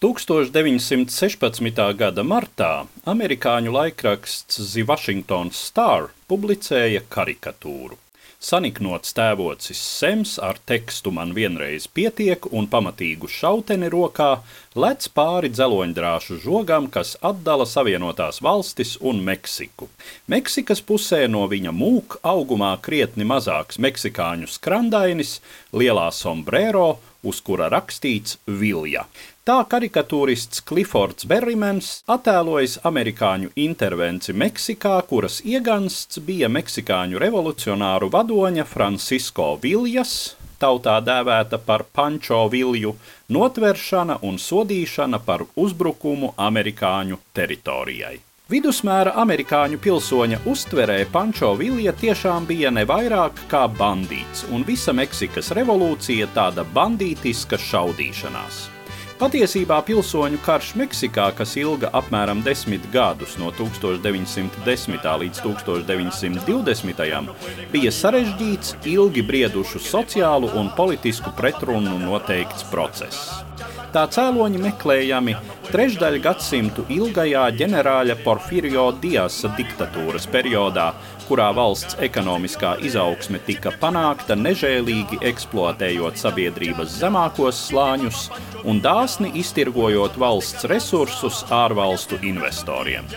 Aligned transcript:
1916. 0.00 1.76
gada 1.92 2.22
martā 2.24 2.86
amerikāņu 3.12 3.74
laikraksts 3.74 4.56
The 4.72 4.86
Washington 4.88 5.50
Star 5.52 6.06
publicēja 6.24 7.02
karikatūru. 7.12 7.98
Saniknots 8.40 9.12
tēvocis 9.12 9.76
Sems 9.76 10.38
ar 10.40 10.56
tekstu 10.64 11.12
man 11.12 11.34
vienreiz 11.36 11.84
pietiek 11.84 12.48
un 12.48 12.70
pamatīgu 12.72 13.28
šauteni 13.28 13.90
rokā 13.92 14.30
lec 14.72 15.04
pāri 15.12 15.52
dzeloņdrāšu 15.52 16.40
žogam, 16.46 16.88
kas 16.88 17.18
atdala 17.20 17.68
Savienotās 17.68 18.40
valstis 18.40 18.94
un 19.04 19.20
Meksiku. 19.20 19.90
Meksikas 20.32 20.80
pusē 20.80 21.26
no 21.28 21.44
viņa 21.52 21.76
mūk 21.76 22.22
augumā 22.24 22.72
krietni 22.80 23.28
mazāks 23.28 23.76
meksikāņu 23.76 24.48
skrandainis, 24.48 25.42
lielā 25.76 26.08
sombrero, 26.08 26.88
uz 27.22 27.40
kura 27.44 27.68
rakstīts 27.72 28.38
Vilja. 28.46 29.04
Tā 29.44 29.56
karikatūrists 29.66 30.62
Klifords 30.68 31.26
Berrimens 31.26 31.88
attēlojas 32.10 32.78
amerikāņu 32.86 33.50
intervenci 33.58 34.34
Meksikā, 34.36 34.98
kuras 35.10 35.40
iegansts 35.42 36.20
bija 36.26 36.50
meksikāņu 36.52 37.18
revolucionāru 37.24 38.10
vadoņa 38.14 38.68
Francisko 38.68 39.54
Viljas, 39.62 40.14
tautā 40.60 41.00
dēvēta 41.02 41.58
par 41.66 41.86
Pančo 41.96 42.44
Vilju, 42.52 42.94
notveršana 43.32 44.20
un 44.28 44.38
sodīšana 44.38 45.22
par 45.24 45.46
uzbrukumu 45.56 46.34
amerikāņu 46.48 47.18
teritorijai. 47.34 48.18
Vidusmēra 48.50 49.12
amerikāņu 49.22 49.76
pilsoņa 49.78 50.40
uztverē 50.50 51.04
Pančo 51.12 51.52
Vilja 51.54 51.92
tiešām 51.94 52.48
bija 52.48 52.72
ne 52.74 52.82
vairāk 52.82 53.44
kā 53.50 53.60
bandīts, 53.78 54.42
un 54.50 54.64
visa 54.66 54.90
Meksikas 54.90 55.52
revolūcija 55.54 56.26
tāda 56.34 56.64
bandītiska 56.74 57.60
šaudīšanās. 57.62 58.58
Patiesībā 59.20 59.78
pilsoņu 59.86 60.40
karš 60.42 60.72
Meksikā, 60.80 61.28
kas 61.38 61.52
ilga 61.60 61.92
apmēram 61.94 62.42
desmit 62.42 62.88
gadus 62.90 63.36
no 63.38 63.52
1910. 63.54 65.06
līdz 65.22 65.42
1920. 65.46 67.30
bija 67.70 67.94
sarežģīts, 67.94 68.80
ilgi 68.96 69.22
briedušu 69.30 69.78
sociālu 69.78 70.50
un 70.58 70.74
politisku 70.74 71.30
pretrunu 71.38 72.00
noteikts 72.02 72.66
process. 72.72 73.44
Tā 73.90 74.04
cēloņi 74.06 74.60
meklējami 74.62 75.32
trešdaļu 75.72 76.20
gadsimtu 76.22 76.84
ilgajā 76.94 77.48
ģenerāļa 77.58 78.14
Porfirio 78.22 78.84
Diasa 79.02 79.50
diktatūras 79.56 80.28
periodā, 80.30 80.92
kurā 81.26 81.48
valsts 81.56 81.98
ekonomiskā 82.06 82.76
izaugsme 82.86 83.42
tika 83.48 83.72
panākta 83.82 84.38
nežēlīgi 84.38 85.18
eksploatējot 85.32 86.22
sabiedrības 86.22 86.94
zemākos 87.02 87.64
slāņus 87.66 88.28
un 88.70 88.78
dāsni 88.84 89.32
iztirgojot 89.42 90.18
valsts 90.22 90.70
resursus 90.70 91.42
ārvalstu 91.50 92.22
investoriem. 92.30 93.10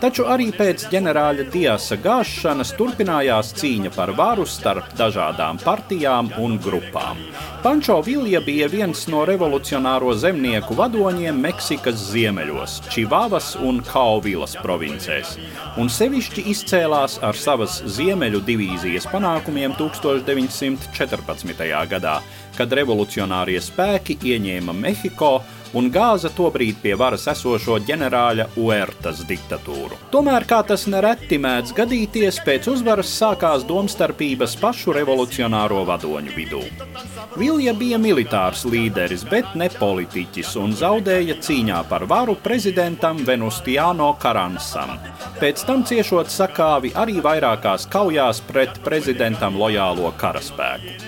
Taču 0.00 0.24
arī 0.32 0.46
pēc 0.56 0.86
ģenerāļa 0.88 1.44
Diasa 1.52 1.98
gāšanas 2.00 2.70
turpinājās 2.78 3.50
cīņa 3.58 3.90
par 3.92 4.14
varu 4.16 4.46
starp 4.48 4.94
dažādām 4.96 5.58
partijām 5.60 6.30
un 6.40 6.54
grupām. 6.64 7.20
Pančo 7.60 7.98
Vilja 8.06 8.40
bija 8.40 8.70
viens 8.72 9.02
no 9.12 9.26
revolucionāro 9.28 10.14
zemnieku 10.16 10.72
vadoņiem 10.78 11.42
Meksikas 11.44 12.00
ziemeļos, 12.14 12.78
Čivavas 12.88 13.52
un 13.60 13.82
Kauvilas 13.84 14.56
provincēs, 14.64 15.36
un 15.76 15.92
sevišķi 15.92 16.46
izcēlās 16.54 17.18
ar 17.20 17.36
savas 17.36 17.82
ziemeļu 17.84 18.40
divīzijas 18.48 19.04
panākumiem 19.12 19.76
1914. 19.76 21.68
gadā, 21.92 22.16
kad 22.56 22.72
revolucionārie 22.72 23.60
spēki 23.60 24.16
ieņēma 24.32 24.72
Mehiko 24.80 25.42
un 25.76 25.90
gāza 25.92 26.30
tobrīd 26.34 26.80
pie 26.82 26.94
varas 26.98 27.26
esošo 27.30 27.78
ģenerāļa 27.86 28.46
Uertas 28.60 29.22
diktatūru. 29.28 29.98
Tomēr, 30.14 30.46
kā 30.48 30.60
tas 30.66 30.86
nereti 30.90 31.38
mēdz 31.42 31.74
gadīties, 31.76 32.40
pēc 32.46 32.68
uzvaras 32.72 33.12
sākās 33.20 33.66
domstarpības 33.68 34.56
pašu 34.60 34.94
revolucionāro 34.96 35.84
vadoņu 35.88 36.34
vidū. 36.36 36.62
Vilja 37.38 37.74
bija 37.78 37.98
militārs 38.02 38.64
līderis, 38.66 39.22
bet 39.30 39.54
ne 39.54 39.70
politiķis, 39.70 40.56
un 40.60 40.74
zaudēja 40.76 41.38
cīņā 41.44 41.84
par 41.90 42.06
varu 42.10 42.34
prezidentam 42.42 43.22
Venustiano 43.26 44.10
Karansam. 44.20 44.96
Pēc 45.40 45.62
tam 45.68 45.86
ciešot 45.86 46.32
sakāvi 46.32 46.92
arī 46.98 47.20
vairākās 47.24 47.86
kaujās 47.90 48.42
pret 48.50 48.82
prezidentam 48.84 49.56
lojālo 49.60 50.10
karaspēku. 50.20 50.98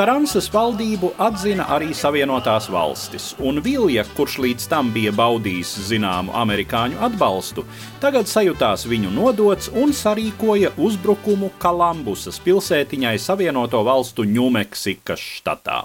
Karansas 0.00 0.46
valdību 0.48 1.10
atzina 1.20 1.66
arī 1.74 1.90
Savienotās 1.92 2.70
valstis, 2.72 3.34
un 3.44 3.58
Vilja, 3.60 4.00
kurš 4.16 4.38
līdz 4.40 4.68
tam 4.72 4.88
bija 4.94 5.10
baudījis 5.12 5.74
zināmu 5.90 6.32
amerikāņu 6.40 6.96
atbalstu, 7.04 7.66
tagad 8.00 8.30
sajūtās 8.30 8.86
viņu 8.88 9.10
nodots 9.12 9.68
un 9.76 9.92
sarīkoja 9.92 10.70
uzbrukumu 10.80 11.50
Kalambusas 11.60 12.40
pilsētiņai 12.40 13.12
Savienoto 13.20 13.82
valstu 13.84 14.24
Ņūmeksikas 14.24 15.26
štatā. 15.34 15.82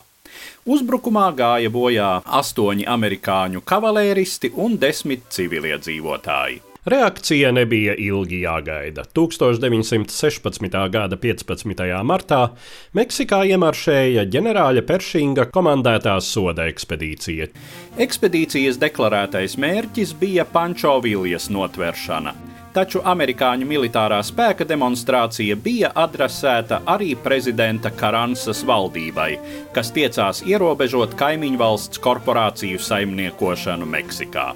Uzbrukumā 0.64 1.26
gāja 1.36 1.74
bojā 1.76 2.14
astoņi 2.40 2.88
amerikāņu 2.96 3.66
kavalēristi 3.68 4.54
un 4.56 4.80
desmit 4.80 5.28
civiliedzīvotāji. 5.36 6.75
Reakcija 6.86 7.50
nebija 7.52 7.96
ilgi 7.98 8.44
jāgaida. 8.44 9.04
1916. 9.18 10.76
gada 10.94 11.18
15. 11.18 11.82
martā 12.06 12.42
Meksikā 12.94 13.42
iemaršēja 13.50 14.28
ģenerāļa 14.30 14.86
Peršinga 14.86 15.48
komandētā 15.56 16.14
soda 16.22 16.68
ekspedīcija. 16.70 17.50
Ekspedīcijas 18.06 18.78
deklarētais 18.84 19.58
mērķis 19.58 20.14
bija 20.22 20.46
Pančo 20.46 21.00
Viljas 21.02 21.50
notveršana 21.50 22.55
taču 22.76 23.00
amerikāņu 23.08 23.68
militārā 23.70 24.18
spēka 24.26 24.68
demonstrācija 24.68 25.56
bija 25.56 25.94
adresēta 25.96 26.82
arī 26.92 27.14
prezidenta 27.16 27.92
Karansas 27.96 28.66
valdībai, 28.68 29.30
kas 29.76 29.94
tiecās 29.96 30.42
ierobežot 30.44 31.16
kaimiņu 31.20 31.62
valsts 31.62 32.02
korporāciju 32.04 32.82
saimniekošanu 32.84 33.88
Meksikā. 33.88 34.50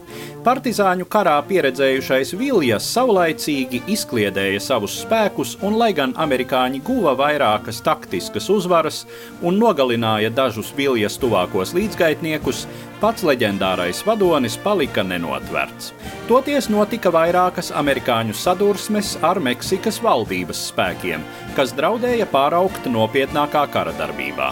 Partizāņu 0.44 1.08
karā 1.12 1.36
pieredzējušais 1.48 2.34
Viljas 2.40 2.86
saulaicīgi 2.94 3.82
izkliedēja 3.96 4.60
savus 4.64 5.00
spēkus, 5.04 5.58
un, 5.64 5.76
lai 5.80 5.92
gan 5.96 6.16
amerikāņi 6.20 6.84
guva 6.88 7.16
vairākas 7.20 7.82
taktiskas 7.84 8.48
uzvaras 8.52 9.06
un 9.44 9.60
nogalināja 9.60 10.32
dažus 10.32 10.72
Viljas 10.76 11.20
tuvākos 11.20 11.76
līdzgaitniekus, 11.76 12.66
pats 13.00 13.24
leģendārais 13.24 14.02
vadonis 14.08 14.58
palika 14.64 15.04
nenotverts. 15.08 15.94
Toties 16.28 16.68
notika 16.72 17.12
vairākas 17.16 17.72
amerikāņu 17.76 18.09
sadursmes 18.34 19.18
ar 19.22 19.40
Meksikas 19.40 20.00
valdības 20.02 20.70
spēkiem, 20.72 21.22
kas 21.56 21.74
draudēja 21.78 22.26
pāraukt 22.26 22.86
nopietnākā 22.90 23.68
kara 23.72 23.94
darbībā. 24.00 24.50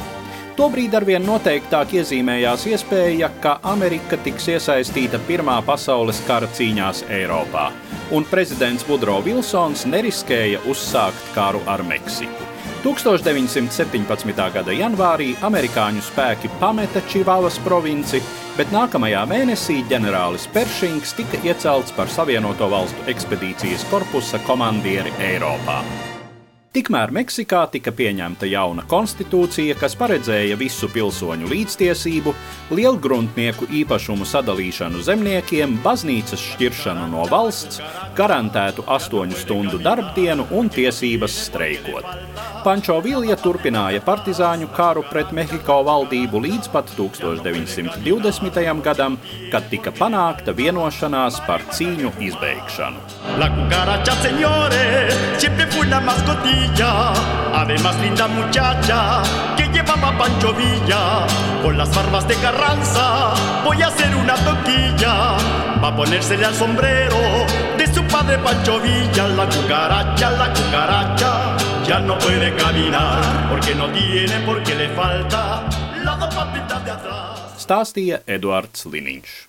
Tobrīd 0.57 0.95
arvien 0.97 1.22
noteiktāk 1.22 1.91
iezīmējās 2.00 2.66
iespēja, 2.72 3.29
ka 3.41 3.59
Amerika 3.62 4.18
tiks 4.18 4.47
iesaistīta 4.50 5.19
Pirmā 5.28 5.59
pasaules 5.66 6.22
kara 6.25 6.50
cīņās 6.50 7.03
Eiropā, 7.13 7.69
un 8.12 8.25
prezidents 8.25 8.85
Vudro 8.88 9.19
Vilsons 9.22 9.85
neriskēja 9.85 10.63
uzsākt 10.66 11.34
karu 11.35 11.62
ar 11.69 11.85
Meksiku. 11.85 12.56
1917. 12.88 14.53
gada 14.53 14.72
janvārī 14.72 15.34
amerikāņu 15.44 16.06
spēki 16.08 16.52
pameta 16.62 17.02
Čivavas 17.12 17.59
provinci, 17.66 18.22
bet 18.56 18.72
nākamajā 18.72 19.25
mēnesī 19.28 19.81
ģenerālis 19.92 20.48
Peršings 20.56 21.18
tika 21.20 21.42
iecelts 21.44 21.92
par 21.98 22.08
Savienoto 22.08 22.72
valstu 22.72 23.09
ekspedīcijas 23.12 23.84
korpusa 23.92 24.40
komandieri 24.48 25.12
Eiropā. 25.34 25.81
Tikmēr 26.76 27.14
Meksikā 27.16 27.62
tika 27.72 27.94
pieņemta 27.96 28.46
jauna 28.52 28.84
konstitūcija, 28.92 29.78
kas 29.80 29.96
paredzēja 29.98 30.58
visu 30.60 30.90
pilsoņu 30.92 31.48
līdztiesību, 31.50 32.34
lielgruntnieku 32.76 33.70
īpašumu 33.80 34.28
sadalīšanu 34.28 35.02
zemniekiem, 35.08 35.78
baznīcas 35.86 36.44
šķiršanu 36.52 37.08
no 37.14 37.24
valsts, 37.31 37.80
garantētu 38.19 38.84
astoņu 38.98 39.40
stundu 39.40 39.80
darbdienu 39.81 40.50
un 40.60 40.69
tiesības 40.74 41.40
streikot. 41.48 42.12
Pančo 42.68 42.98
Vilja 43.00 43.38
turpināja 43.40 44.02
partizāņu 44.04 44.68
karu 44.75 45.06
pret 45.08 45.31
Mehiko 45.31 45.80
valdību 45.88 46.42
līdz 46.44 46.68
pat 46.74 46.92
1920. 46.98 48.60
gadam, 48.84 49.16
kad 49.54 49.70
tika 49.72 49.96
panākta 49.96 50.52
vienošanās 50.58 51.40
par 51.48 51.63
cīņu 51.72 52.12
izbeigšanu. 52.28 53.00
La 53.40 53.48
cucaracha, 53.56 54.20
señores, 54.20 55.16
siempre 55.40 55.68
fue 55.72 55.88
una 55.88 56.02
mascotilla, 56.02 56.67
además 57.54 58.00
linda 58.02 58.28
muchacha 58.28 59.22
que 59.56 59.68
llevaba 59.68 60.18
Pancho 60.18 60.54
Villa. 60.54 61.25
Con 61.62 61.78
las 61.78 61.94
barbas 61.96 62.28
de 62.28 62.36
Carranza 62.36 63.34
voy 63.64 63.81
a 63.81 63.88
hacer 63.88 64.16
una 64.16 64.36
toquilla, 64.36 65.38
va 65.84 65.88
a 65.88 65.96
ponérsele 65.96 66.46
al 66.46 66.54
sombrero 66.54 67.18
de 67.78 67.94
su 67.94 68.04
padre 68.04 68.38
Pancho 68.40 68.80
Villa, 68.80 69.28
la 69.30 69.46
cucaracha, 69.50 70.31
la 70.31 70.54
cucaracha 70.54 71.58
ya 71.86 72.00
no 72.00 72.18
puede 72.19 72.54
caminar 72.56 73.50
porque 73.50 73.74
no 73.74 73.90
tiene, 73.92 74.40
porque 74.46 74.75
le 74.75 74.90
falta 74.90 75.63
las 76.04 76.20
dos 76.20 76.36
patitas 76.36 76.86
de 76.86 76.92
atrás. 76.92 77.40
Stāstīja 77.58 78.22
Eduards 78.28 78.86
Liniņš. 78.86 79.47